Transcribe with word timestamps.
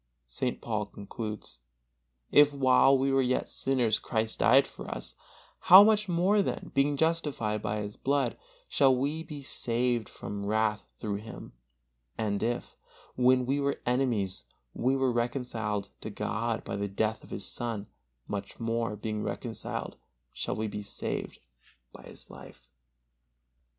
St. 0.25 0.59
Paul 0.61 0.87
concludes: 0.87 1.59
"If 2.31 2.55
while 2.55 2.97
we 2.97 3.11
were 3.11 3.21
yet 3.21 3.47
sinners 3.47 3.99
Christ 3.99 4.39
died 4.39 4.65
for 4.65 4.89
us, 4.89 5.13
how 5.69 5.83
much 5.83 6.09
more 6.09 6.41
then, 6.41 6.71
being 6.73 6.97
justified 6.97 7.61
by 7.61 7.81
His 7.81 7.97
blood, 7.97 8.35
shall 8.67 8.95
we 8.95 9.21
be 9.21 9.43
saved 9.43 10.09
from 10.09 10.47
wrath 10.47 10.81
through 10.99 11.17
Him; 11.17 11.53
and 12.17 12.41
if, 12.41 12.75
when 13.15 13.45
we 13.45 13.59
were 13.59 13.79
enemies, 13.85 14.45
we 14.73 14.95
were 14.95 15.11
reconciled 15.11 15.89
to 16.01 16.09
God 16.09 16.63
by 16.63 16.77
the 16.77 16.87
death 16.87 17.23
of 17.23 17.29
His 17.29 17.47
Son, 17.47 17.85
much 18.27 18.59
more, 18.59 18.95
being 18.95 19.21
reconciled, 19.21 19.97
shall 20.33 20.55
we 20.55 20.65
be 20.67 20.81
saved 20.81 21.41
by 21.93 22.01
His 22.07 22.27
life." 22.27 22.67